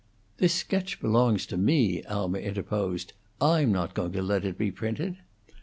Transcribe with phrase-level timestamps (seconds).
[0.37, 3.13] "This sketch belongs to me," Alma interposed.
[3.39, 5.17] "I'm not going to let it be printed."